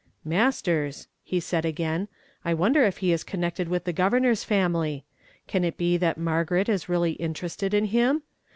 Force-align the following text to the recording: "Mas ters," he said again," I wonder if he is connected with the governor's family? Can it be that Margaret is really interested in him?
"Mas 0.25 0.59
ters," 0.63 1.07
he 1.21 1.39
said 1.39 1.63
again," 1.63 2.07
I 2.43 2.55
wonder 2.55 2.83
if 2.83 2.97
he 3.05 3.11
is 3.13 3.23
connected 3.23 3.69
with 3.69 3.83
the 3.83 3.93
governor's 3.93 4.43
family? 4.43 5.05
Can 5.45 5.63
it 5.63 5.77
be 5.77 5.95
that 5.97 6.17
Margaret 6.17 6.67
is 6.67 6.89
really 6.89 7.11
interested 7.11 7.71
in 7.71 7.85
him? 7.85 8.23